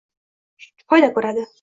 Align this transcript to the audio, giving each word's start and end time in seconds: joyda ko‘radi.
joyda 0.95 1.11
ko‘radi. 1.19 1.49